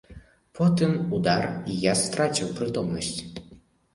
[0.59, 1.43] Потым удар,
[1.73, 3.13] і я страціў прытомнасць.